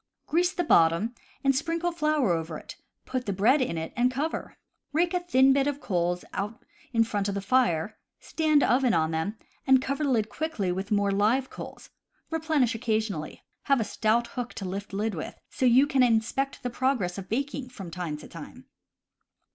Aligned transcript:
Grease 0.25 0.51
the 0.51 0.63
bottom 0.63 1.13
and 1.43 1.55
sprinkle 1.55 1.91
flour 1.91 2.31
over 2.31 2.57
it, 2.57 2.75
put 3.05 3.27
the 3.27 3.31
bread 3.33 3.61
in 3.61 3.77
it, 3.77 3.93
and 3.95 4.09
cover. 4.09 4.57
Rake 4.93 5.13
a 5.13 5.19
thin 5.19 5.53
bed 5.53 5.67
of 5.67 5.79
coals 5.79 6.25
out 6.33 6.65
in 6.91 7.03
front 7.03 7.29
of 7.29 7.35
the 7.35 7.39
fire, 7.39 7.99
stand 8.19 8.63
oven 8.63 8.95
on 8.95 9.11
them, 9.11 9.37
and 9.67 9.79
cover 9.79 10.03
the 10.03 10.09
lid 10.09 10.33
thickly 10.33 10.71
with 10.71 10.89
more 10.89 11.11
live 11.11 11.51
coals. 11.51 11.91
Replenish 12.31 12.73
occasionally. 12.73 13.43
Have 13.65 13.79
a 13.79 13.83
stout 13.83 14.25
hook 14.29 14.55
to 14.55 14.65
lift 14.65 14.91
lid 14.91 15.13
with, 15.13 15.35
so 15.51 15.67
you 15.67 15.85
can 15.85 16.01
inspect 16.01 16.63
the 16.63 16.71
progress 16.71 17.19
of 17.19 17.29
baking 17.29 17.69
from 17.69 17.91
time 17.91 18.17
to 18.17 18.27
time. 18.27 18.65